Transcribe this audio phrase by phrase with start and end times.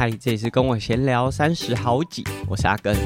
[0.00, 2.96] 嗨，这里是跟我闲聊三十好几，我是阿根。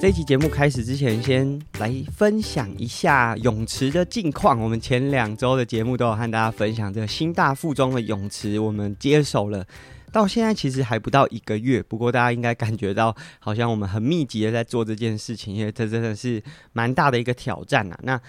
[0.00, 4.58] 这期节目开始之前，先来分享一下泳池的近况。
[4.58, 9.64] 我们前两周的节目都有和大家分享这个新大附中的泳池，我们接手了，
[10.10, 11.80] 到现在其实还不到一个月。
[11.80, 16.42] 不过大家应该感觉到，好像我们很密集的在做这件事情，因为这真的是
[16.72, 17.96] 蛮大的一个挑战啊。
[18.02, 18.20] 那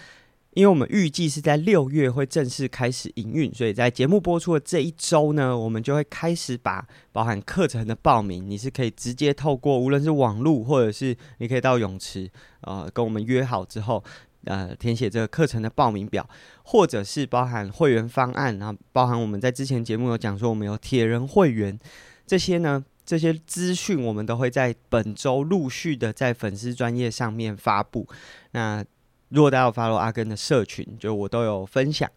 [0.53, 12.29] 因为我们预计是在六月会正式开始营运，所以在节目播出的这一周呢，我们就会开始把包含课程的报名，你是可以直接透过无论是网路，或者是你可以到泳池，
[12.61, 14.03] 呃，跟我们约好之后，
[14.45, 16.29] 呃，填写这个课程的报名表，
[16.63, 21.79] 或者是包含会员方案，然后包含我们在之前节目有讲说我们有铁人会员，
[22.27, 28.07] 这些呢，这些资讯我们都会在本周陆续的在粉丝专业上面发布。
[28.51, 28.85] 那
[29.33, 32.07] 如果大家有 follow 阿根的社群，就我都有分享。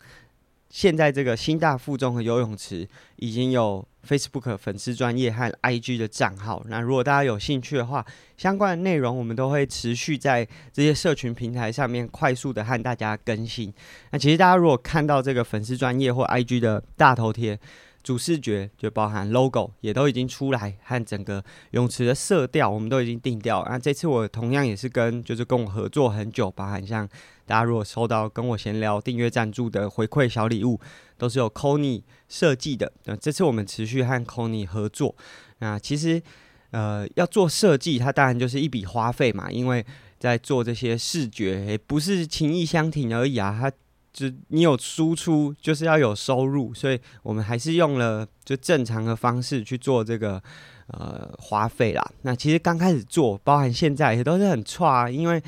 [0.68, 2.86] 现在这个新大附中和游泳池
[3.16, 6.62] 已经有 Facebook 粉丝专业和 IG 的账号。
[6.66, 8.04] 那如果大家有兴趣的话，
[8.36, 13.72] 相关的内容我们都会持续在这些社群平台上面快速的和大家更新。
[14.10, 17.58] 那其实大家如果看到这个粉丝专业或 IG 的大头贴，
[18.06, 23.66] 主视觉就包含 logo 也都已经出来，和整个泳池的色调我们都已经定调。
[23.68, 27.04] 那这次我同样也是跟就是跟我合作很久，包含像
[27.46, 30.78] 大家如果收到跟我闲聊订阅赞助的回馈小礼物，
[31.18, 32.92] 都是由 Kony 设计的。
[33.06, 35.16] 那这次我们持续和 Kony 合作。
[35.58, 36.22] 那其实
[36.70, 39.84] 呃要做设计，它当然就是一笔花费嘛，因为
[40.20, 43.72] 在做这些视觉，也不是情义相挺而已啊，它。
[44.16, 50.42] 就你有输出，就是要有收入，所以我们还是用了就正常的方式去做这个
[50.86, 52.02] 呃花费啦。
[52.22, 55.42] 那其实刚开始做，包含现在也都是很差，因为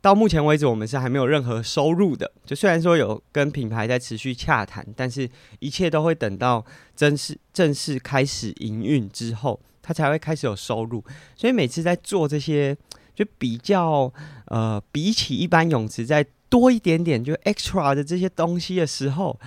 [0.00, 2.32] 到目前为止我们是还没有任何收入的。
[2.46, 6.64] 就虽然说有跟品牌在持续洽谈，但是一切都会等到
[6.96, 11.04] 正式正式开始营运之后，它才会开始有收入。
[11.36, 12.74] 所以每次在做这些，
[13.14, 14.10] 就比较
[14.46, 19.38] 呃比起一般泳池在多一点点就 extra 的这些东西的时候，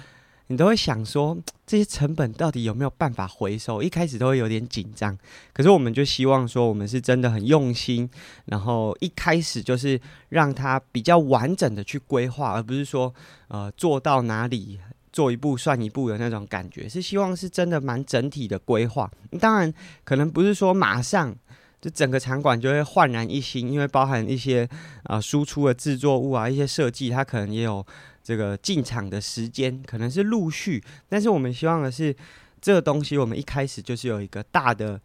[0.47, 1.37] 你都会想说，
[1.67, 3.83] 这些成本到底有没有办法回收？
[3.83, 5.15] 一开始都会有点紧张。
[5.53, 8.09] 可是我们就希望说，我们是真的很用心，
[8.45, 9.99] 然后一开始就是
[10.29, 13.13] 让它比较完整的去规划，而不是说
[13.49, 14.79] 呃做到哪里
[15.11, 16.87] 做一步算一步的那种感觉。
[16.87, 19.11] 是希望是真的蛮整体的规划。
[19.39, 21.35] 当然，可能不是说马上。
[21.83, 24.65] 就整个场馆就会焕然一新，因为包含一些
[25.03, 27.85] 啊输出的制作物啊，一些设计，它可能也有
[28.23, 30.81] 这个进场的时间，可能是陆续。
[31.09, 32.15] 但是我们希望的是，
[32.61, 34.97] 这个东西我们一开始就是有一个大的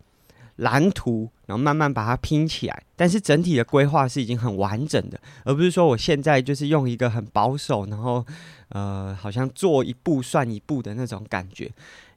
[0.58, 2.82] 蓝图，然后慢慢把它拼起来。
[2.94, 8.24] 但是整体的规划是已经很完整的，而不是说我现在就是用一个很保守，然后
[8.68, 11.68] 呃好像做一步算一步的那种感觉。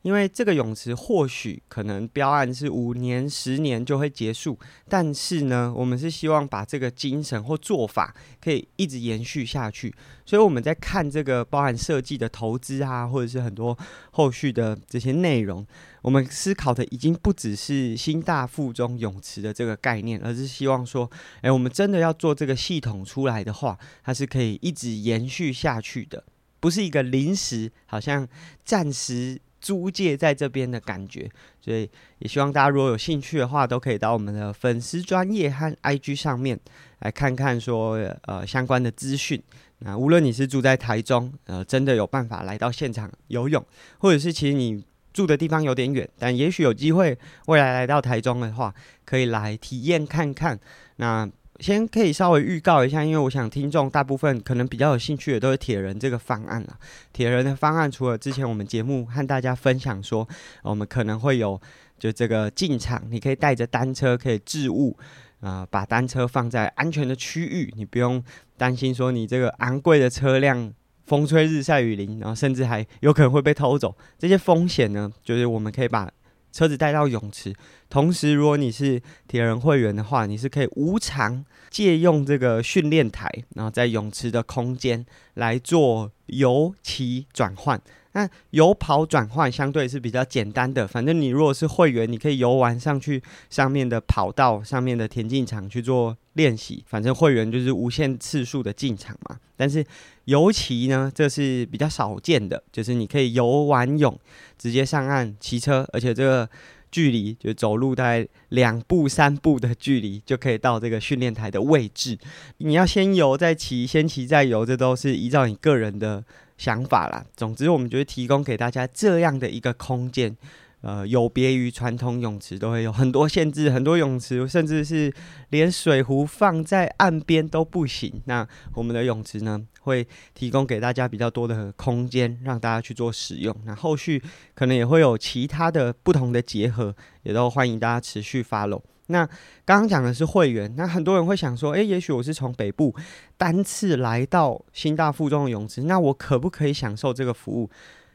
[0.04, 4.58] 因为这个泳池或许可能标案是五年、十年就会结束，
[4.90, 9.94] 但是呢，我们是希望把这个精神或做法可以一直延续下去。
[10.26, 13.78] 所以我们在看这个包含设计的投资啊，或者是很多
[14.12, 15.66] 后续的这些内容，
[16.02, 21.08] 我们思考的已经不只是新大附中泳池的这个概念，而是希望说，
[21.42, 26.24] 诶，我们真的要做这个系统出来的话，它是可以一直延续下去的，
[26.60, 28.28] 不是一个临时，好像
[28.66, 29.40] 暂时。
[29.62, 31.30] 租借在这边的感觉，
[31.62, 36.60] 所以也希望大家如果有兴趣的话，都可以到我们的粉丝专业和 IG 上面
[37.00, 39.42] 来看看说呃相关的资讯。
[39.84, 43.64] 那无论你是住在台中，呃，真的有办法来到现场游泳，
[44.00, 44.84] 或者是其实你
[45.14, 47.18] 住的地方有点远，但也许有机会
[47.48, 48.74] 未来来到台中的话，
[49.06, 50.60] 可以来体验看看。
[50.98, 51.28] 那
[51.62, 56.78] 先可以稍微预告一下，因为我想听众大部分可能比较有兴趣的都是铁人这个方案了。
[57.14, 60.28] 铁人的方案除了之前我们节目和大家分享说，
[60.64, 61.62] 我们可能会有
[62.00, 64.98] 就这个进场，你可以带着单车可以置物，
[65.42, 68.22] 啊、把单车放在安全的区域，你不用
[68.58, 70.74] 担心说你这个昂贵的车辆
[71.06, 76.12] 风吹日晒雨淋，然后甚至还有可能会被偷走，这些风险呢，就是我们可以把。
[76.52, 77.54] 车子带到泳池，
[77.90, 85.06] 同时如果你是铁人会员的话，你是可以无偿借用这个训练台，然后在泳池的空间
[85.36, 87.82] 来做游骑转换。
[88.14, 96.84] 那游跑转换相对是比较简单的，反正你如果是会员，你可以游完上去上面的跑道、上面的田径场去做练习。
[96.88, 99.38] 反正会员就是无限次数的进场嘛。
[99.56, 99.86] 但是
[100.26, 104.18] 尤其呢，这是比较少见的，就是你可以游完泳
[104.58, 106.50] 直接上岸骑车，而且这个
[106.92, 112.18] 距离，就走路大概两步三步的距离就可以到这个训练台的位置。
[112.58, 116.24] 你要先游再骑，先骑再游，这都是依照你个人的
[116.58, 117.24] 想法啦。
[117.36, 120.36] 总之，我们就会提供给大家这样的一个空间。
[120.82, 125.14] 呃，有别于传统泳池，都会有很多限制，很多泳池甚至是
[125.50, 128.20] 连水壶放在岸边都不行。
[128.26, 133.56] 那我们的泳池呢，会提供给大家比较多的空间，让大家去做使用。
[133.64, 134.20] 那后续
[134.56, 138.82] 可能也会有其他的不同的结合，也都欢迎大家持续 follow。
[139.06, 139.24] 那
[139.64, 142.96] 刚刚讲的是会员，那很多人会想说，诶，也许我是从北部
[143.38, 147.70] 单次来到新大附中的泳池，那我可不可以享受这个服务？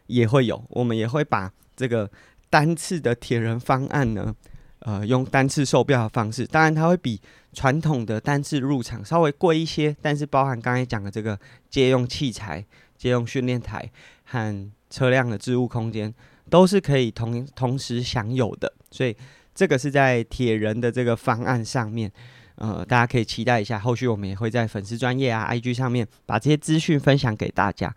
[0.08, 2.10] 也会有，我们也会把这个。
[2.48, 4.34] 单次的铁人方案呢，
[4.81, 7.20] 呃，用单次售票的方式，当然它会比
[7.52, 11.38] 传统的单次入场稍微贵一些，但是包含刚才讲的这个
[11.69, 12.64] 借用器材、
[12.96, 13.90] 借用训练台
[14.25, 16.14] 和车辆的置物空间，
[16.48, 18.72] 都是可以同同时享有的。
[18.90, 19.16] 所以
[19.54, 22.10] 这个是在铁人的这个方案上面，
[22.56, 27.94] 呃，大家可以期待一下，后续我们也会在粉丝专业啊、IG 上面把这些资讯分享给大家。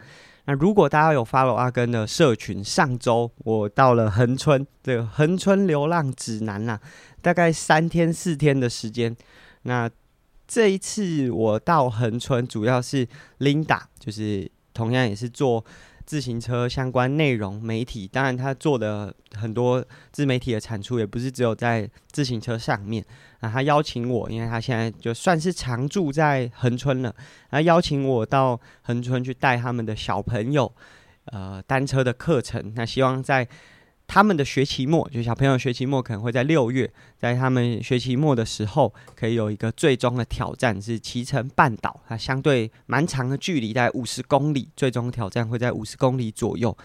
[0.50, 6.82] 那如果大家有 follow 阿根的社群，上周我到了恒春，这个恒春流浪指南啦，
[7.22, 9.16] 大概三天四天的时间。
[9.62, 9.88] 那
[10.48, 13.08] 这一次我到恒春，主要是
[13.38, 15.64] Linda，就是同样也是做。
[16.10, 23.06] 自行车相关内容媒体，当然他做的很多自媒体的产出，也不是只有在自行车上面。
[23.42, 27.16] 啊，他邀请我，因为他现在就算是常住在恒村了，
[27.52, 30.74] 他邀请我到恒村去带他们的小朋友，
[31.26, 32.74] 呃，单车的课程。
[32.76, 33.48] 那希望在。
[34.10, 46.76] 他们的学期末，就小朋友学期末可能会在六月，在他们学期末的时候，可以有一个最终的挑战，是骑乘半岛，它相对蛮长的距离，在五十公里，最终挑战会在五十公里左右。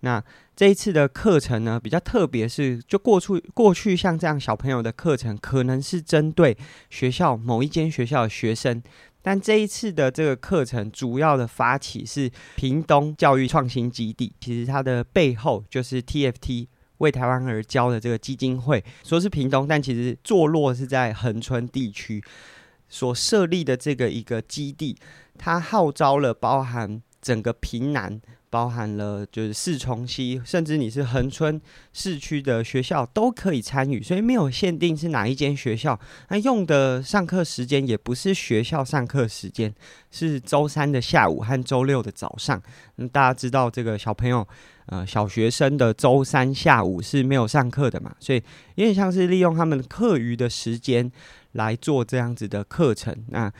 [0.00, 0.20] 那
[0.56, 6.58] 这一次的课程呢，比较特别，是就过去过去像这样小朋友的课程，可能是针对
[6.90, 8.82] 学校某一间学校的学生，
[9.22, 16.66] 但这一次的这个课程主要的发起是屏东教育创新基地，其实它的背后就是 TFT。
[17.02, 22.24] 为台湾而教的这个基金会，说是屏东，但其实坐落是在恒春地区
[22.88, 24.96] 所设立的这个一个基地，
[25.36, 28.20] 它号召了包含整个屏南。
[28.52, 31.58] 包含了就是四重溪，甚至你是恒春
[31.94, 35.98] 市区的学校都可以参与，所以没有限定是哪一间学校。
[36.28, 39.74] 那用的上课时间也不是学校上课时间，
[40.10, 42.62] 是周三的下午和周六的早上。
[42.98, 44.46] 嗯，大家知道这个小朋友，
[44.86, 48.42] 呃，小学生的周三下午是没有上课的嘛，所以
[48.74, 51.10] 有点像是利用他们课余的时间
[51.52, 53.14] 来做这样子的课程。
[53.28, 53.52] 那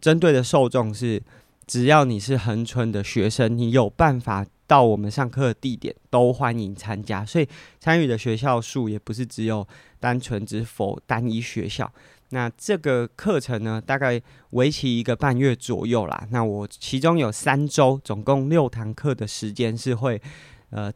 [0.00, 1.22] 针对的受众是。
[1.66, 7.24] 只要你是恒春的学生，你有办法到我们上课的地点，都欢迎参加。
[7.24, 7.48] 所以
[7.80, 9.66] 参与的学校数也不是只有
[9.98, 11.92] 单纯只否单一学校。
[12.28, 16.24] 那这个课程呢，大概为期一个半月左右啦。
[16.30, 20.22] 那我其中有三周，总共六堂课的时间是会
[20.70, 20.92] 呃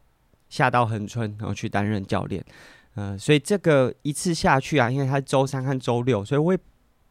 [0.48, 2.44] 下到恒春，然后去担任教练。
[2.94, 6.58] 呃，所以这个一次下去啊，因为它周三和周六，所以我也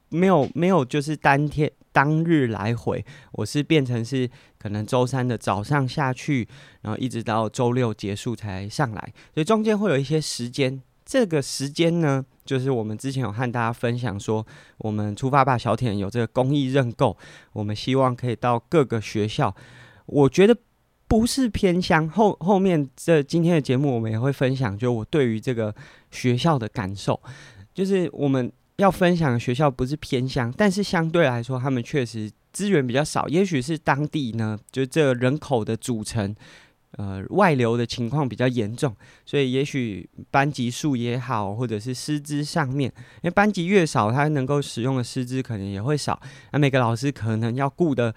[0.10, 1.72] 没有没有就是当天。
[1.92, 4.30] 当日来回，我是变成是
[4.60, 6.48] 可能周三的早上下去，
[6.82, 10.80] 然后一直到周六结束才上来，所以中间会有一些时间。
[11.04, 14.46] 这个时间呢，就是我们之前有和大家分享说，
[14.78, 17.18] 我们出发吧小铁有这个公益认购，
[17.54, 19.54] 我们希望可以到各个学校。
[20.06, 20.56] 我觉得
[21.10, 25.76] 不是偏乡，后后面这今天的节目我们也会分享，就我对于这个
[26.10, 27.20] 学校的感受，
[27.74, 28.50] 就是我们。
[28.80, 33.28] 要分享的学校不是偏乡，但是相对来说，他们确实资源比较少。
[33.28, 36.34] 也许是当地呢，就这人口的组成，
[36.92, 46.18] 呃，外流的情况比较严重，所以也许班级数也好，或者是师资上面，因为班级越少，他能够使用的师资可能也会少。
[46.54, 48.16] 那每个老师可能要顾的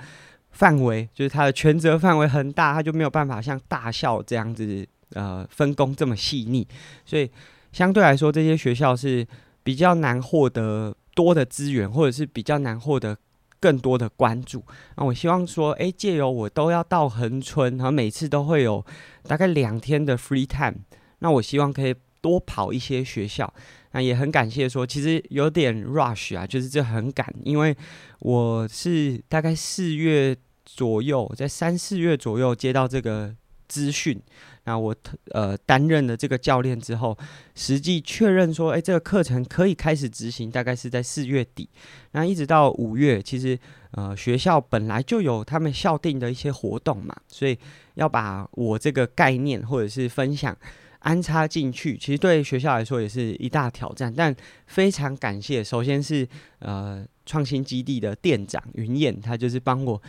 [0.52, 6.66] 范围，就是他的权责范围很大，他就没有办法像大校这样子，呃，分工这么细腻。
[7.04, 7.30] 所以
[7.73, 9.26] 相对来说，这些学校是。
[9.64, 13.16] 比较难获得多的资源，或者是比较难获得
[13.61, 14.61] 更多的关注。
[14.97, 18.85] 那我希望说，诶，借由我都要到恒春，然后每次都会有
[19.23, 20.80] 大概两天的 free time。
[21.21, 23.54] 那我希望可以多跑一些学校。
[23.92, 27.76] 那也很感谢说，其实有点 rush 啊，就是这很赶，因为
[28.18, 33.34] 我是大概四月左右，在三四月左右接到这个
[33.68, 34.20] 资讯。
[34.64, 34.94] 那我
[35.32, 37.18] 呃担任了这个教练之后，
[37.56, 41.68] 实际确认说，诶，这个课程可以开始执行，大概是在四月底。
[42.12, 43.58] 那一直到五月，其实
[43.90, 47.58] 呃学校本来就有他们校定的一些活动嘛，所以
[47.94, 50.56] 要把我这个概念或者是分享
[51.02, 54.12] 安插进去，其实对学校来说也是一大挑战。
[54.12, 54.35] 但
[54.66, 56.26] 非常感谢，首先是
[56.59, 60.00] 呃创新基地的店长云燕，他就是帮我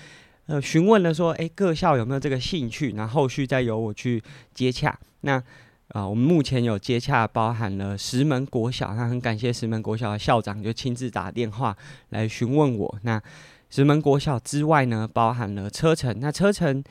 [0.47, 4.23] 呃询问了说，哎，各校有没有这个兴趣，然后后续再由我去
[4.53, 4.97] 接洽。
[5.21, 5.41] 那
[5.89, 11.77] 啊、我们目前有接洽，包含了石门国小，那很感谢石门国小的校长就亲自打电话
[12.09, 12.99] 来询问我。
[13.03, 13.21] 那
[13.69, 16.19] 石门国小之外呢，包含了车城。
[16.19, 16.83] 那车城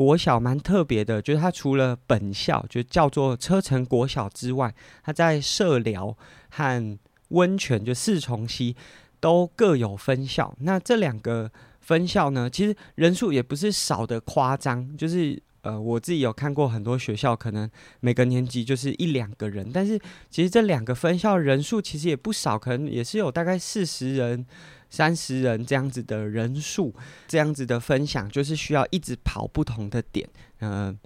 [0.00, 6.16] 国小蛮特别的，就是它除了本校就叫做车城国小之外，它在社寮
[6.48, 8.74] 和温泉就四重溪
[9.20, 10.56] 都各有分校。
[10.60, 19.98] 那这两个分校呢，其实人数也不是少的夸张，就是呃，我自己有看过很多学校，可能每个年级就是一两个人，但是
[20.30, 24.46] 其实这两个分校人数其实也不少，可能也是有大概四十人。
[24.92, 26.92] 三十人这样子的人数，
[27.28, 30.28] 这样子的分享，就是需要一直跑不同的点。
[30.58, 30.98] 嗯、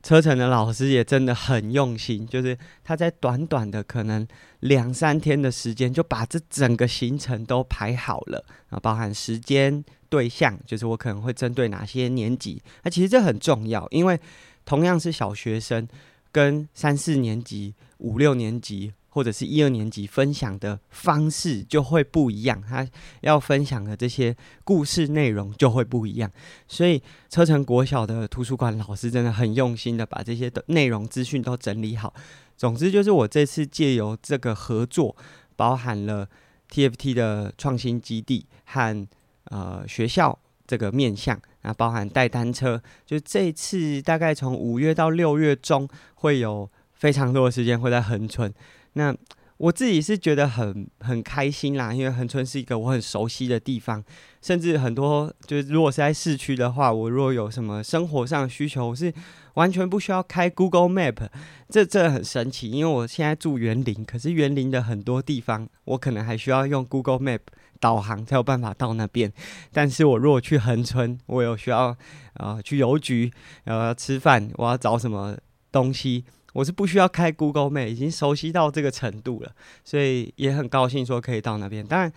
[0.00, 4.24] 车程的老师也真的很用心，就是他在短短的可能
[4.60, 12.62] 两三天的时间，就把这整个行程都排好了，啊，包含时间、对象，就是我可能会针对哪些年级。
[12.82, 14.18] 那其实这很重要，因为
[14.64, 15.86] 同样是小学生，
[16.32, 18.92] 跟三四年级、五六年级。
[19.10, 22.86] 或者是一二年级分享的方式就会不一样，他
[23.22, 26.30] 要分享的这些故事内容就会不一样。
[26.68, 32.14] 所以车城国小的图书馆老师真的很用心的把这些的内容资讯都整理好。
[32.56, 35.16] 总之就是我这次借由这个合作，
[35.56, 36.28] 包含了
[36.70, 39.08] TFT 的创新基地和
[39.50, 48.52] 呃学校这个面向，啊，包含带单车，就这一次大概从五月到六月中会有非常多的时间会在恒春。
[48.94, 49.14] 那
[49.56, 54.04] 我自己是觉得很很开心啦，因为恒春是一个我很熟悉的地方，
[54.40, 59.12] 甚至很多就是如果是在市区的话，我如果有什么生活上的需求，我是
[59.54, 61.26] 完全不需要开 Google Map，
[61.68, 67.40] 这这很神奇，因为我现在住园林，可是园林的很多地方我可能还需要用 Google Map
[67.80, 69.32] 导航才有办法到那边，
[69.72, 71.96] 但是我如果去横村，我有需要啊、
[72.34, 73.32] 呃、去邮局，
[73.64, 75.36] 然后要吃饭，我要找什么
[75.70, 76.24] 东西。
[76.54, 79.52] 我是不需要开 Google Map，已经熟悉到这个程度了，
[79.84, 81.86] 所以也很高兴说可以到那边。
[81.86, 82.12] 当然，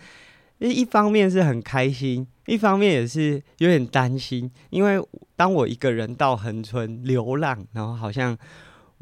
[0.58, 5.00] 一方面是很开心，一方面也是有点担心，因为
[5.36, 8.36] 当我一个人到横村流浪，然后好像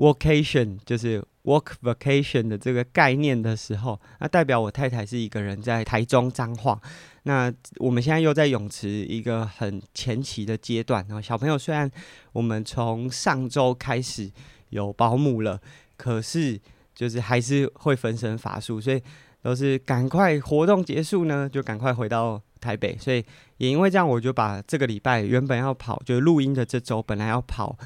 [0.00, 6.80] vacation 就是 work vacation 的这个概念的时候，那代表我太太是一个人在台中彰化。
[7.24, 11.90] 那我们现在又在泳池一个很前期的阶段，然后小朋友虽然
[12.32, 14.30] 我们从上周开始。
[14.70, 15.60] 有保姆了，
[15.96, 16.56] 可是
[16.94, 19.02] 就是还是会分身乏术，所以
[19.42, 22.96] 都是赶快活动结束呢，就赶快回到台北。
[22.96, 23.16] 所以
[23.56, 27.76] 也因为这样，我就把这个礼拜原本要跑，就录音的这周本来要跑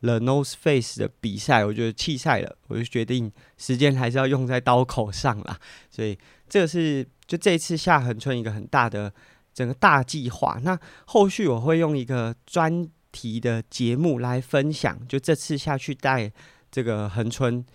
[0.00, 2.56] The Nose Face 的比赛，我就弃赛了。
[2.68, 5.58] 我就决定时间还是要用在刀口上啦。
[5.90, 9.12] 所以这个是就这次下恒春一个很大的
[9.52, 10.58] 整个大计划。
[10.62, 12.88] 那后续我会用一个专。
[13.12, 16.30] 题的节目来分享，就这次下去带
[16.70, 17.66] 这个恒春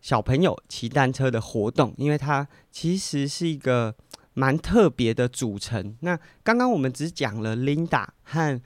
[0.00, 3.92] 小朋友骑单车的活动，因为它其实是一个
[4.34, 5.96] 蛮特别的组成。
[6.02, 8.62] 那刚刚我们只讲了 Linda 和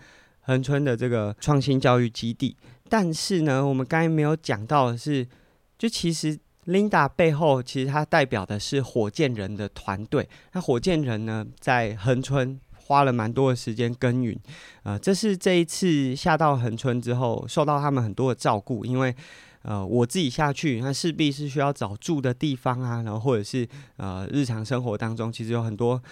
[0.49, 2.57] 恒春的这个创新教育基地，
[2.89, 5.25] 但是呢，我们刚才没有讲到的是，
[5.79, 6.37] 就其实
[6.67, 10.29] Linda 背后其实它代表的是火箭人的团队。
[10.53, 12.59] 那火箭人呢，在恒春。
[12.81, 14.35] 花了蛮多的时间耕耘，
[14.83, 19.15] 呃，这是这一次下到恒春之后，受到他们很多的照顾，因为
[19.61, 26.03] 呃，我自己下去，那势必是需要找住的地方啊，然后或者是呃，日常生活当中其实有很多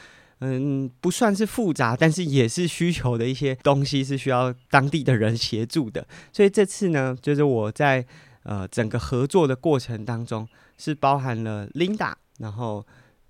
[0.41, 8.07] 嗯，不算是复杂，但是也是需求的一些东西是需要当地的人协助的，所以这次呢，就是我在
[8.43, 12.87] 呃整个合作的过程当中，是包含了 Linda，然后。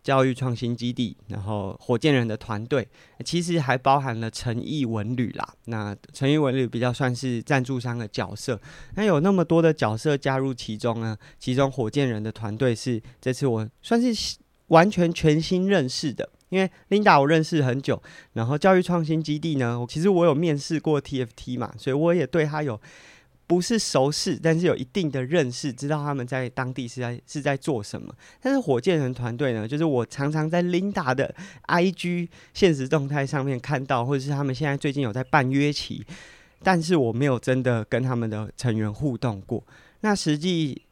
[0.07, 2.87] 教育创新基地，然后火箭人的团队，
[3.25, 5.53] 其实还包含了诚毅文旅啦。
[5.65, 8.61] 那诚毅文旅比较算是赞助商的角色。
[8.95, 11.19] 那有那么多的角色加入其中呢？
[11.41, 14.37] 其中火箭人的团队是这次我算是
[14.69, 18.03] 完全全新认识的，因为 Linda 我认识很久。
[18.33, 22.81] 然后教育创新基地呢，其实我有面试过 TFT 嘛，所以我也对他有。
[23.49, 28.13] 不是熟识，但是有一定的认识，知道他们在当地是在是在做什么。
[28.41, 31.33] 但是火箭人团队呢，就是我常常在 Linda 的
[31.69, 36.05] IG 现实动态上面看到，或者是他们现在最近有在办约骑，
[36.65, 39.63] 但是我没有真的跟他们的成员互动过。
[40.01, 40.83] 那实际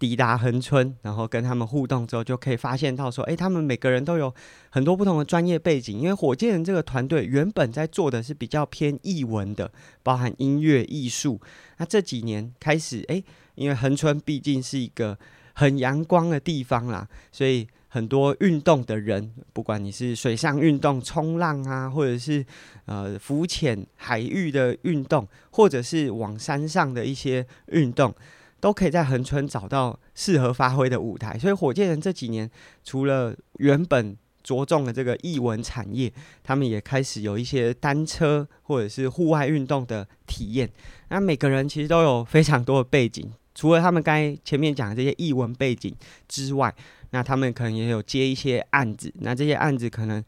[0.00, 4.34] 抵达恒春，然后跟他们互动之后，就可以发现到说，诶，他们每个人都有
[4.70, 6.00] 很多不同的专业背景。
[6.00, 9.70] 因为火箭人这个团队原本在做的是比较偏艺文的，
[10.02, 11.38] 包含音乐、艺术。
[11.76, 13.22] 那这几年开始，诶，
[13.56, 15.18] 因为恒春毕竟是一个
[15.52, 22.42] 很阳光的地方啦，所以很多运动的人，不管你是水上运动、冲浪啊，或者是
[22.86, 28.14] 呃浮潜、海域的运动，或者是往山上的一些运动。
[28.60, 32.48] 都可以在恒春找到适合发挥的舞台，所以火箭人这几年
[32.84, 36.12] 除了原本着重的这个艺文产业，
[36.42, 40.70] 他们也开始有一些单车或者是户外运动的体验。
[41.08, 45.94] 那每个人其实都有非常多的背景，除了他们刚才前面讲的这些艺文背景
[46.28, 46.74] 之外，
[47.10, 49.12] 那他们可能也有接一些案子。
[49.20, 50.22] 那这些案子可能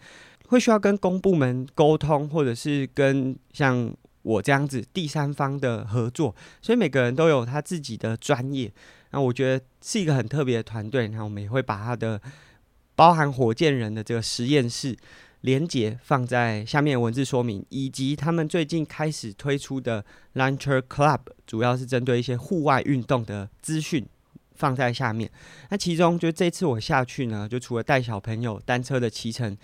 [0.49, 3.95] 会需要跟公部门沟通，或者是跟像。
[4.23, 8.73] 我这样子第三方的合作，所以每个人都有他自己的专业。
[9.11, 11.09] 那我觉得是一个很特别的团队。
[11.09, 12.21] 那我们也会把他的
[12.95, 14.97] 包含火箭人的这个实验室
[15.41, 24.07] 连接放在下面文字说明，以及他们最近开始推出的 Launcher Club，主要是针对一些户外运动的资讯
[24.55, 25.29] 放在下面。
[25.71, 29.57] 那其中就这次我下去呢，就除了带小朋友单车的骑乘，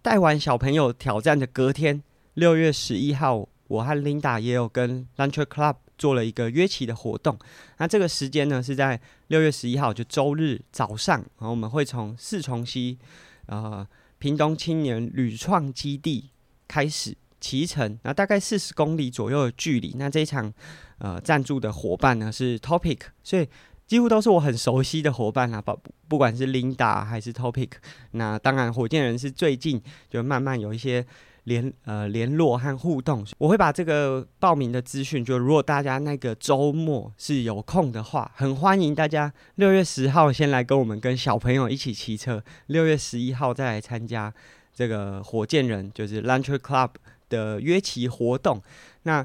[0.00, 2.02] 带完小朋友挑战的隔天，
[2.32, 3.46] 六月十一号。
[3.68, 7.38] 我和 Linda 也有跟 Luncher Club 做了一个约骑的活动。
[7.78, 11.18] 那这个时间呢，是在六月十一号，就周日早上。
[11.18, 12.98] 然后我们会从四重溪，
[13.46, 13.86] 呃，
[14.18, 16.30] 屏东青年旅创基地
[16.68, 19.94] 开始骑乘，那大概四十公里左右的距离。
[19.98, 20.52] 那这一场
[20.98, 23.48] 呃赞助的伙伴呢是 Topic，所以
[23.86, 27.70] 几乎都是我很熟悉的伙伴啊，不不管是 Linda 还是 Topic。
[28.12, 31.04] 那当然，火箭人是最近就慢慢有一些。
[31.46, 44.34] 联呃联络和互动，我会把这个报名的资讯，就如果大家那个周末是有空的话，很欢迎大家六月十号先来跟我们跟小朋友一起骑车，六月十一号再来参加
[44.74, 46.90] 这个火箭人就是 Launcher Club
[47.28, 48.60] 的约骑活动。
[49.04, 49.24] 那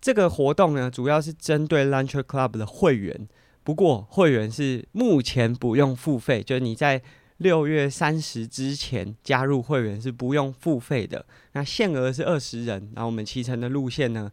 [0.00, 3.28] 这个活动呢，主要是针对 Launcher Club 的会员，
[3.64, 7.02] 不过会员是目前不用付费，就是你在。
[7.40, 12.90] 六月三十之前加入会员是不用付费的，那限额是二十人。
[12.94, 14.30] 然后我们骑乘的路线呢，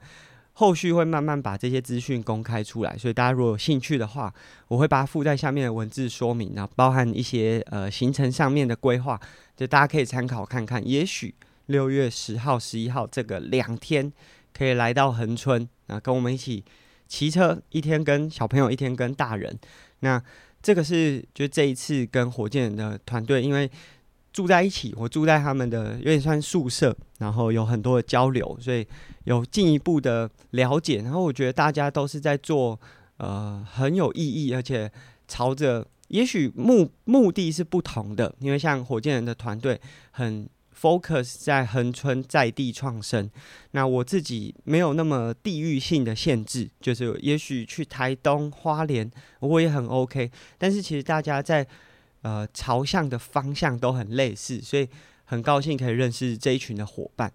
[0.51, 4.33] 后续会慢慢把这些资讯公开出来，所以大家如果有兴趣的话，
[4.67, 9.17] 我会把它附在下面的文字说明，然后包含一些呃行程上面的规划，
[9.55, 10.85] 就大家可以参考看看。
[10.85, 11.33] 也许
[11.67, 14.11] 六月十号、十一号这个两天
[14.53, 16.61] 可以来到恒春，啊，跟我们一起
[17.07, 19.57] 骑车，一天跟小朋友，一天跟大人，
[20.01, 20.21] 那。
[20.67, 23.71] 这个是就这一次跟火箭人的团队，因为
[24.33, 28.85] 住在一起，我住在他们的有点算宿舍，然后有很多的交流，所以
[29.23, 30.97] 有进一步的了解。
[30.97, 32.77] 然后我觉得大家都是在做
[33.15, 34.91] 呃很有意义，而且
[35.25, 39.79] 朝着也许目目的是不同的，因为像火箭人的团队
[40.11, 40.49] 很。
[40.79, 43.29] Focus 在恒春在地创生，
[43.71, 49.09] 那我自己没有那么地域性的限制，就是也许去台东花莲
[49.39, 51.65] 我也很 OK，但是其实大家在
[52.21, 54.87] 呃朝向的方向都很类似，所以
[55.25, 57.31] 很高兴可以认识这一群的伙伴。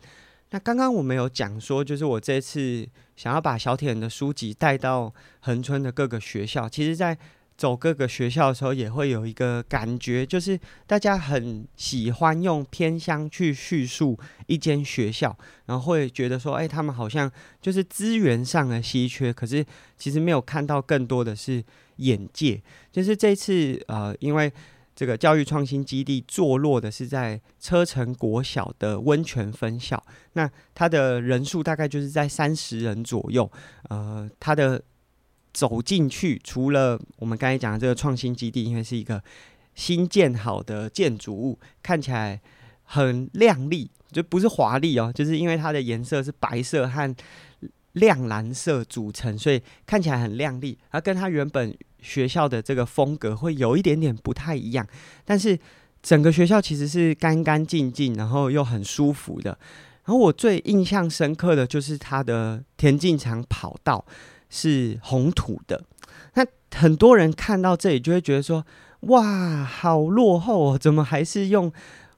[0.50, 7.16] 那刚刚我们有讲说，就是我这次想要把小铁人的书籍带到恒春的各个学校，其实，在
[7.62, 19.64] 走各个学校的时候，也会有一个感觉，就是大家很喜欢用偏乡去叙述一间学校，然后会觉得说，哎，他们好像就是资源上的稀缺，可是
[19.96, 21.62] 其实没有看到更多的是
[21.98, 22.60] 眼界。
[22.90, 24.52] 就是这次，呃，因为
[24.96, 33.48] 这个教育创新基地坐落的是在车城国小的温泉分校，那它的人数大概就是在三十人左右，
[33.88, 34.82] 呃，它的。
[35.52, 39.22] 走进去，除了我们刚才讲的这个创新基地，因为是一个
[39.74, 42.40] 新建好的建筑物，看起来
[42.84, 47.16] 很亮丽，就不是华丽哦，就是因为它的颜色是白色和
[47.92, 50.78] 亮蓝色组成，所以看起来很亮丽。
[50.90, 54.86] 而跟它原本学校的这个风格会有一点点不太一样，
[55.24, 55.58] 但是
[56.02, 59.58] 整个学校其实是干干净净，然后又很舒服的。
[60.04, 64.04] 然后我最印象深刻的就是它的田径场跑道。
[64.54, 65.82] 是红土的，
[66.34, 66.44] 那
[66.76, 68.66] 很多人看到这里就会觉得说
[69.08, 71.72] ：“哇，好落后哦，怎么还是用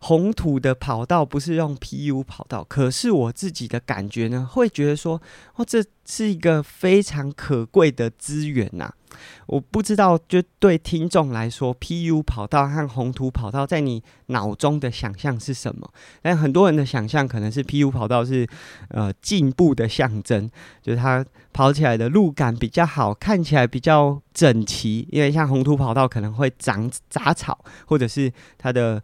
[0.06, 5.20] 红土的跑道不是用 PU 跑道，可是我自己的感觉呢，会觉得说，
[5.56, 8.92] 哦，这是一个非常可贵的资源呐。
[9.46, 15.88] 我不知道，就对听众来说，PU 跑道和红土跑道在你脑中的想象是什么？
[16.20, 18.46] 但很多人的想象可能是 PU 跑道是
[18.88, 20.50] 呃进步的象征，
[20.82, 25.08] 就是它跑起来的路感比较好，看起来比较整齐。
[25.10, 29.02] 因为像红土跑道可能会长杂草，或者是它的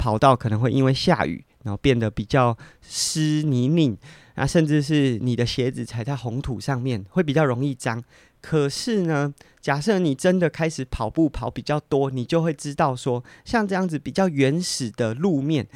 [0.00, 3.98] 跑道可能会因为下雨，然后变得比较湿泥泞，
[4.36, 8.02] 那甚至是你的鞋子踩在红土上面会比较容易脏。
[8.40, 15.68] 可是呢，假设你真的开始跑步跑比较多，你就会知道说，像这样子比较原始的路面，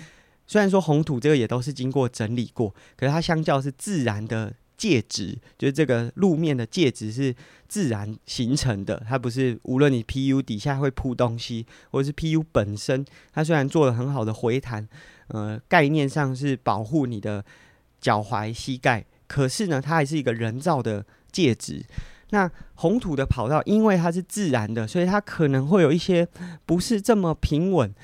[0.47, 7.35] 虽然说红土这个也都是经过整理过，可是它相较是自然的介质，就是这个路面的介质是
[7.69, 14.89] 自然形成的，它不是无论你 PU 底下会铺东西，或者是 PU 本身，它虽然做了很好的回弹，
[15.29, 17.45] 呃，概念上是保护你的
[18.01, 21.85] 脚踝、膝盖，可是呢，它还是一个人造的介质。
[22.31, 26.27] 那红土的跑道，因为它是自然的，所以它可能会有一些
[26.67, 27.95] 不是这么平稳。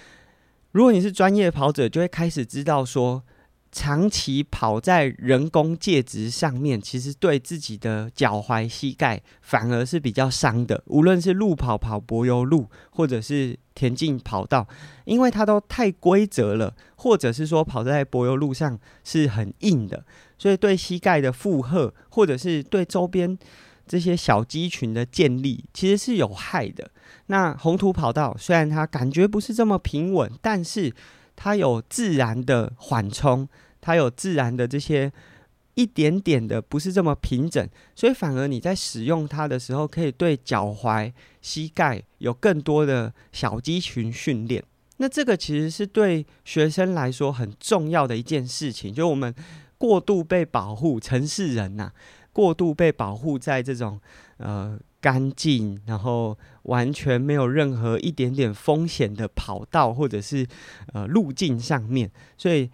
[0.73, 3.25] 如果你是专业跑者，就会开始知道说，
[3.73, 10.83] 长期跑在人工介质上面，其实对自己的脚踝、膝盖反而是比较伤的。
[10.87, 14.67] 无论是路跑跑柏油路，或者是田径跑道，
[15.05, 20.05] 因为它都太规则了，或者是说跑在柏油路上是很硬的，
[20.37, 23.39] 所以对膝盖的负荷，或者是对周边。
[23.87, 26.89] 这些小肌群的建立其实是有害的。
[27.27, 30.95] 那红土跑道虽然它感觉不是这么平稳，但是
[31.42, 33.48] 它有自然的缓冲，
[33.81, 35.11] 它有自然的这些
[35.72, 44.62] 一点点的不是这么平整，所以反而你在使用它的时候，可以对脚踝、膝盖有更多的小肌群训练。
[44.98, 49.35] 那这个其实是对学生来说很重要的一件事情，就我们
[49.79, 51.90] 过度被保护，城市人呐、
[52.35, 53.98] 过度被保护在这种
[54.37, 60.47] 呃干净，然后完全没有任何一点点风险的跑道或者是
[60.93, 62.71] 呃路径上面，所以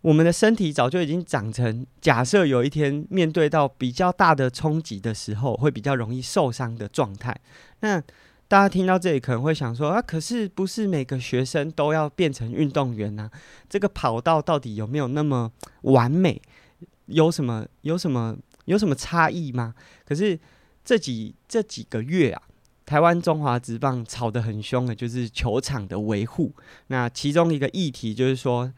[0.00, 7.36] 我们的身体早就已经长成，假设有一天面对到比较大的冲击的时候，会比较容易受伤的状态。
[7.80, 8.00] 那
[8.48, 13.30] 大家听到这里可能会想说啊，可是不是每个学生都要变成运动员呢？
[13.68, 16.40] 这个跑道到底有没有那么完美？
[17.06, 17.66] 有什么？
[17.82, 18.36] 有什么？
[18.64, 19.74] 有什么差异吗？
[20.04, 20.38] 可是
[20.88, 22.40] 这几这几个月啊，
[22.86, 26.50] 台湾中华职棒吵得很凶的，就是球场的维护。
[26.86, 28.72] 那其中一个议题就是说，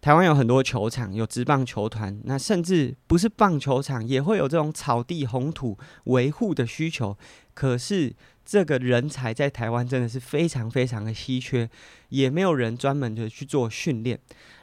[0.00, 7.18] 台湾有很多球场，有职棒球团，那甚至不是棒球场，也会有这种草地红土维护的需求。
[7.54, 8.14] 可是
[8.48, 11.68] 这个人才在台湾真的是非常非常的稀缺，
[12.08, 14.18] 也没有人专门的去做训练。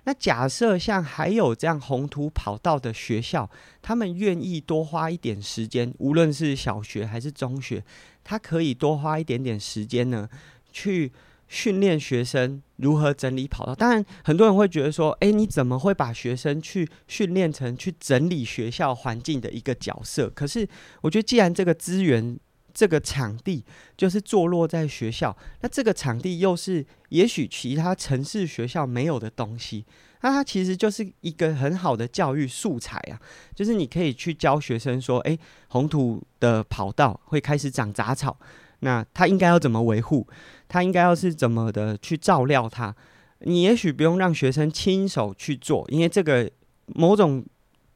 [0.06, 3.48] 那假设像还有这样红土跑道的学校，
[3.84, 7.84] 他们愿意多花一点时间，无论是小学还是中学，
[8.24, 10.28] 他可以多花一点点时间呢，
[10.72, 11.12] 去
[11.48, 13.76] 训练学生如何整理跑道。
[13.76, 20.28] 当然，很多人会觉得说，诶，你怎么会把学生去训练成去整理学校环境的一个角色？
[20.32, 20.68] 可是，
[21.02, 22.40] 我觉得既然这个资源，
[22.76, 23.64] 这个场地
[23.96, 29.86] 就是坐落在学校，那这个场地又是也许其他城市学校没有的东西，
[30.20, 33.16] 那它其实就是一个很好的教育素材啊。
[33.56, 38.38] 就是你可以去教学生说，诶，红土的跑道会开始长杂草，
[38.82, 40.28] 那它应该要怎么维护？
[40.68, 42.94] 它应该要是怎么的去照料它？
[43.40, 46.52] 你也许不用让学生亲手去做，因为这个
[46.88, 47.46] 某种。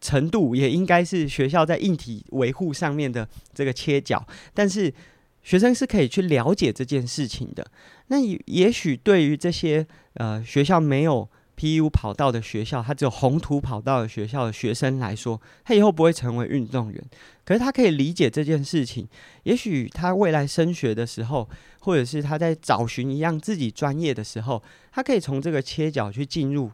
[0.02, 4.94] 程度也应该是学校在硬体维护上面的这个切角，但是
[5.44, 7.66] 学生是可以去了解这件事情的。
[8.08, 17.04] 那也也许对于这些呃学校没有 PU 跑道的学校，他只有红土跑道的学校的学生来说，他以后不会成为运动员，
[17.44, 19.08] 可是他可以理解这件事情。
[19.44, 21.50] 也许他未来升学的时候，
[21.82, 26.72] 或者是他在找寻一样自己专业的时候，他可以从这个切角去进入。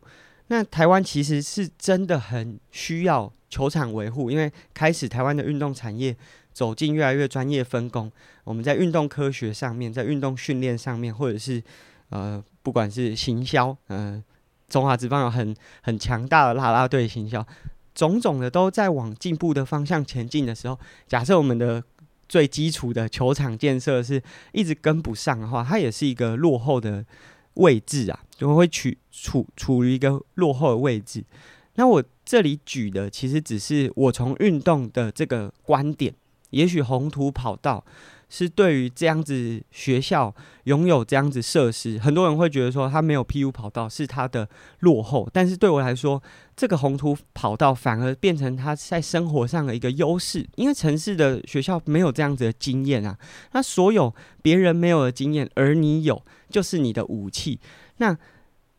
[0.47, 6.15] 那台湾其实是真的很需要球场维护，因为开始台湾的运动产业
[6.53, 8.11] 走进越来越专业分工。
[8.43, 11.63] 我们在运动科学上面，在运动训练上面，或者是
[12.09, 14.23] 呃，不管是行销，嗯、
[14.69, 17.43] 中华职棒有很很强大的啦啦队行销，
[17.95, 21.83] 种种的都在往进步的方向前进的时候，假设我们的
[22.29, 27.03] 最基础的球场建设是一直跟不上的话，它也是一个落后的。
[27.55, 31.23] 位置啊，就会处处处于一个落后的位置。
[31.75, 36.13] 那我这里举的其实只是我从运动的这个观点，
[36.51, 37.83] 也许宏图跑道
[38.29, 44.47] 是对于这样子学校拥有这样子设施，很多人会觉得说他没有 PU 跑道是他的
[44.79, 46.21] 落后，但是对我来说，
[46.55, 53.17] 这个宏图跑道反而变成他在生活上的一个优势，因为城市的学校没有这样子的经验啊，
[53.51, 57.59] 那所有别人没有的经验，而你有，就是你的武器。
[57.97, 58.17] 那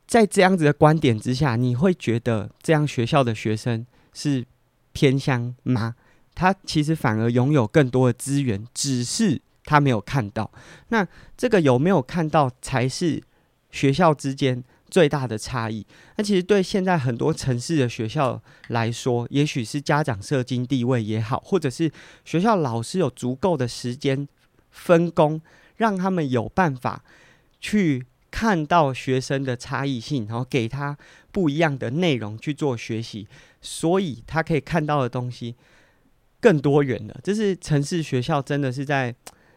[0.07, 4.47] 在这样子的观点之下，你会觉得这样学校的学生是
[4.93, 5.95] 偏乡吗？
[6.35, 10.51] 他其实反而拥有更多的资源，只是他没有看到。
[10.89, 13.23] 那这个有没有看到，才是
[13.71, 15.85] 学校之间最大的差异。
[16.17, 21.91] 那其实对现在很多城市的学校来说，也许是家长社经地位也好，或者是
[22.25, 24.29] 学校老师有足够的时间
[24.71, 25.41] 分工，
[25.77, 27.03] 让他们有办法
[27.67, 30.97] 去看到学生的差异性，然后给他
[31.33, 33.27] 不一样的内容去做学习，
[33.61, 35.57] 所以他可以看到的东西。
[36.39, 39.13] 更多元的，这是城市学校真的是在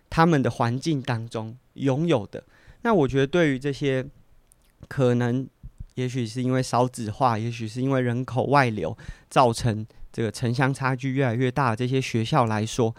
[0.09, 2.43] 他们的环境当中拥有的。
[2.81, 4.03] 那我觉得，对于这些
[4.87, 5.47] 可能，
[5.95, 8.97] 也许是因为少子化，也许是因为人口外流，
[9.29, 12.95] 造成这个城乡差距越来越大的这些学校来说，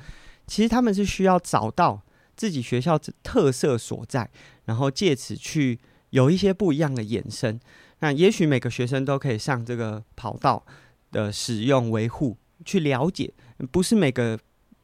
[0.46, 2.00] 其实他们是需要找到
[2.36, 4.28] 自己学校特色所在，
[4.70, 5.80] 然后借此去
[6.10, 7.58] 有一些不一样的衍生。
[7.98, 10.64] 那也许每个学生都可以上这个跑道
[11.10, 12.36] 的使用维护。
[12.64, 13.32] 去了解，
[13.72, 14.38] 不是每个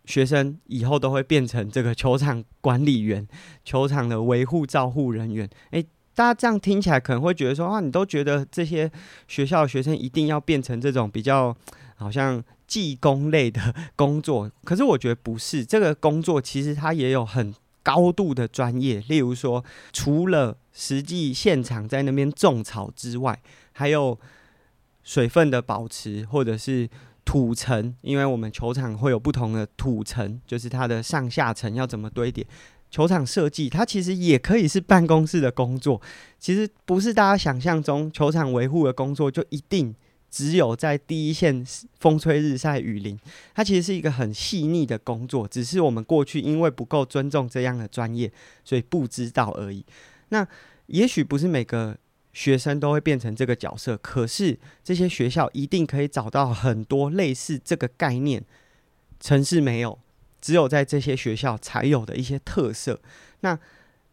[0.06, 3.24] 学生以后都会变成这个球场管理员、
[3.64, 5.48] 球场的维护照护人员。
[5.70, 8.90] 诶，大家这样听起来可能会觉得说啊，你都觉得这些
[9.28, 11.56] 学校的学生一定要变成这种比较
[11.94, 15.64] 好像技工类的工作，可是我觉得不是。
[15.64, 17.54] 这个工作其实它也有很
[17.86, 24.18] 高度的专业，例如说，除了实际现场在那边种草之外，还有
[25.04, 26.90] 水分的保持，或者是。
[27.28, 32.46] 土层，因为我们球场会有不同的土层，就是它的上下层要怎么堆叠。
[32.88, 36.00] 球场设计，它其实也可以是办公室的工作。
[36.38, 39.92] 其实不是大家想象中，球场维护的工作就一定
[40.36, 41.64] 只有在第一线
[41.98, 43.18] 风吹日晒雨淋。
[43.54, 48.30] 它其实是一个很细腻的工作，只是我们过去因为不够尊重这样的专业，
[48.64, 49.84] 所以不知道而已。
[50.28, 50.46] 那
[50.88, 51.96] 也许不是每个。
[52.36, 58.44] 学生都会变成这个角色，可是这些学校一定可以找到很多类似这个概念，
[59.18, 59.98] 城市没有，
[60.38, 63.00] 只有在这些学校才有的一些特色。
[63.40, 63.58] 那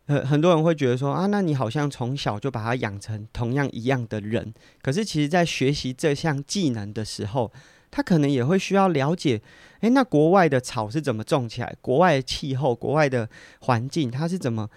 [0.08, 7.52] 呃，很多人会觉得说啊，那你好像从小就把他养成同样一样的人，可是其实在学习这项技能的时候，
[7.90, 9.42] 他可能也会需要了解，
[9.82, 11.76] 诶，那国外的草是怎么种起来？
[11.82, 13.30] 国外的气候、国外的
[13.62, 14.70] 环境，它是怎么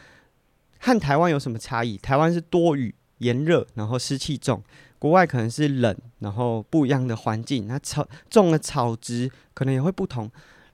[0.79, 1.97] 和台湾有什么差异？
[1.99, 2.95] 台湾是多雨。
[3.21, 4.61] 炎热，然后湿气重；
[4.99, 7.67] 国外可能是冷，然后不一样的环境。
[7.67, 10.31] 那草种的草植可能也会不同。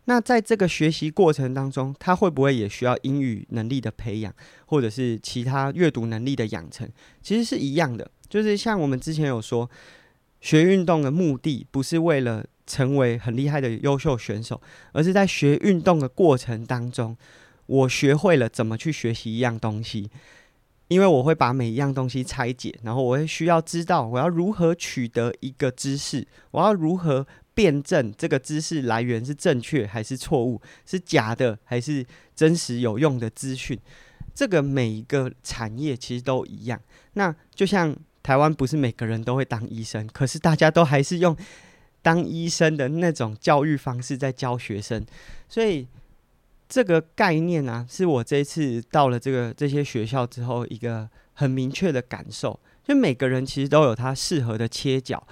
[0.06, 4.34] 那在这个学习过程当中，他会不会也需要英语能力的培养，
[4.66, 6.88] 或者是其他阅读能力的养成？
[7.22, 8.10] 其实是一样的。
[8.28, 9.70] 就是像我们之前有说，
[10.40, 14.60] 学运动的目的不是为了成为很厉害的优秀选手，
[14.92, 17.16] 而是在学运动的过程当中，
[17.66, 20.10] 我学会了怎么去学习一样东西。
[20.88, 33.78] 因为我会把每一样东西拆解，然后我会需要知道我要如何取得一个知识，我要如何辩证这个知识来源是正确还是错误，是假的还是真实有用的资讯。
[34.34, 36.80] 这个每一个产业其实都一样。
[37.14, 41.36] 那就像台湾不是每个人都会当医生，可是大家都还是用
[42.00, 45.04] 当医生的那种教育方式在教学生，
[45.48, 45.86] 所以。
[46.68, 52.58] 这个概念啊，是我这一次到了这个这些学校之后，一个很明确的感受。
[52.82, 55.22] 就每个人其实都有他适合的切角、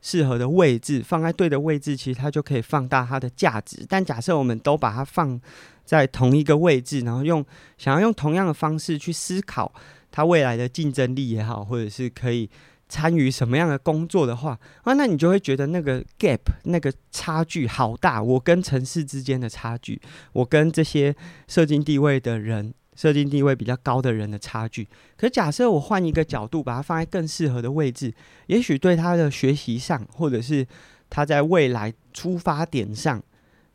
[0.00, 3.84] 适合的位置，放在对的位置，其实它就可以放大它的价值。
[3.88, 5.40] 但假设我们都把它放
[5.84, 7.44] 在同一个位置，然后用
[7.78, 9.72] 想要用同样的方式去思考
[10.10, 12.48] 它未来的竞争力也好，或者是可以。
[12.88, 18.22] 参与什么样的工作的话，啊，那你就会觉得那个 gap 那个差距好大。
[18.22, 20.00] 我跟城市之间的差距，
[20.32, 21.12] 我跟这些
[21.48, 24.88] 社经地位的人、社经地位比较高的人的差距。
[25.16, 28.12] 可假设我换一个角度，把它放在更适合的位置，
[28.46, 30.66] 也许对他的学习上，或者是
[31.08, 33.22] 他在未来出发点上，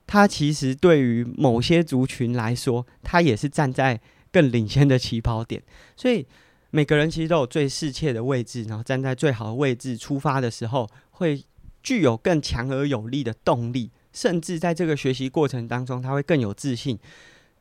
[0.06, 5.62] 他其实对于某些族群来说，他也是站在更领先的起跑点。
[5.96, 6.26] 所以。
[6.74, 11.44] 每个人其实都有最适切的位置，然后站在最好的位置出发的时候，会
[11.84, 16.98] 具有更强而有力的动力，甚至在这个学习过程当中，他会更有自信，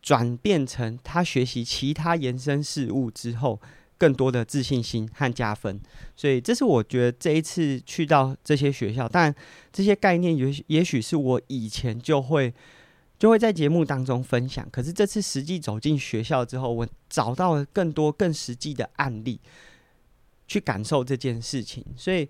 [0.03, 3.61] 转变成他学习其他延伸事物之后，
[3.99, 5.79] 更多的自信心和加分。
[6.17, 9.35] 所以，这是我觉得这一次去到这些学校，但
[9.73, 12.53] 这些概念也许也许是我以前就会
[13.19, 14.67] 就会在节目当中分享。
[14.71, 19.39] 可是这次实际走进学校之后，我找到了更多更实际的案例，
[20.47, 21.85] 去感受这件事情。
[21.95, 22.27] 所以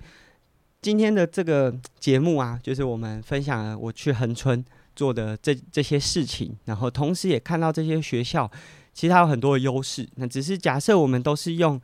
[0.82, 8.50] 今天的这个节目啊，就是我们分享了我去恒春做的这这些事情，然后同时也看到这些学校
[8.92, 10.08] 其实它有很多的优势。
[10.16, 11.80] 那只是假设我们都是用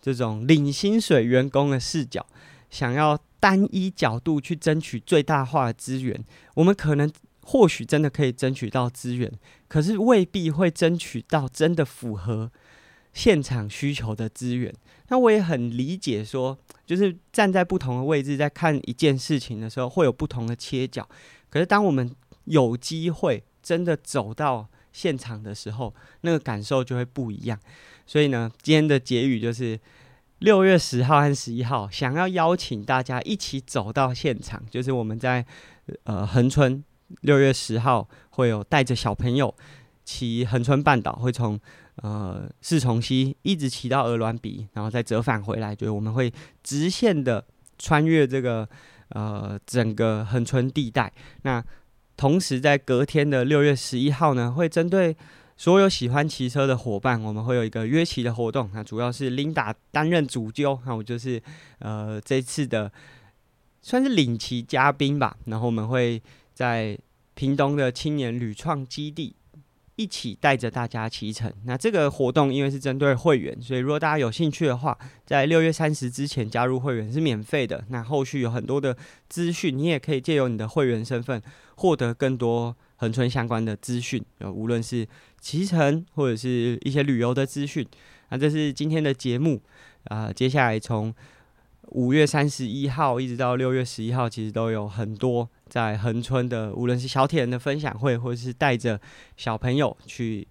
[0.00, 2.24] 这种领薪水员工的视角，
[2.70, 7.10] 想要单一角度去争取最大化的资源，我们可能。
[7.42, 9.28] 或许真的可以争取到资源，
[9.66, 12.48] 可是未必会争取到真的符合
[13.12, 14.72] 现场需求的资源。
[15.08, 21.08] 那我也很理解说，就是站在不同的位置在看一件事情的时候，会有不同的切角。
[21.48, 22.14] 可是当我们
[22.50, 27.58] 有机会真的走到现场的时候，那个感受就会不一样。
[28.06, 29.78] 所以呢，今天的结语就是
[30.40, 35.44] 六月十号和十一号，想要邀请大家一起走到现场，就是我们在
[36.04, 36.84] 呃恒春。
[37.22, 39.52] 六月十号会有带着小朋友
[40.04, 41.58] 骑恒春半岛，会从
[41.96, 45.74] 呃四重溪一直骑到鹅銮鼻，然后再折返回来。
[45.74, 46.32] 就是我们会
[46.62, 47.44] 直线的
[47.80, 48.68] 穿越这个
[49.08, 51.12] 呃整个恒春地带。
[51.42, 51.60] 那
[52.20, 55.16] 同时在隔天的六月十一号呢，会针对
[55.56, 58.68] 所有喜欢骑车的伙伴，我们会有一个约骑的活动。
[58.74, 61.42] 那主要是 Linda 担任主揪，那我就是
[61.78, 62.92] 呃这次的
[63.80, 65.34] 算是领骑嘉宾吧。
[65.46, 66.22] 然后我们会。
[66.52, 66.98] 在
[67.34, 69.34] 屏东的青年旅创基地，
[70.00, 71.52] 一起带着大家骑乘。
[71.66, 77.84] 那这个活动因为是针对会员，所以如果大家有兴趣的话，在六月三十之前加入会员是免费的。
[77.90, 78.96] 那后续有很多的
[79.28, 81.42] 资讯，你也可以借由你的会员身份
[81.74, 85.06] 获得更多恒春相关的资讯，无论是
[85.38, 87.86] 骑乘或者是一些旅游的资讯。
[88.30, 89.60] 那这是今天的节目
[90.04, 91.14] 啊，接下来从。
[91.90, 99.00] 五月三十一号一直到六月十一号，其实都有很多在恒春的，无论是小铁人的分享会，或者是带着
[99.36, 100.46] 小朋友去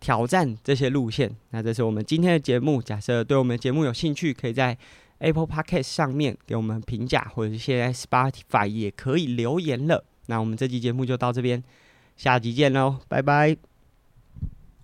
[0.00, 1.34] 挑战这些路线。
[1.50, 2.82] 那这是我们今天的节目。
[2.82, 4.76] 假设对我们节目有兴趣，可以在
[5.18, 10.04] Apple Podcast 上面给我们评价，或者是现在 Spotify 也可以留言了。
[10.26, 11.62] 那我们这期节目就到这边，
[12.16, 13.71] 下集见喽，拜拜。